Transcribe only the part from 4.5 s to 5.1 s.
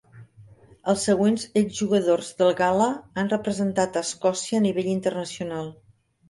a nivell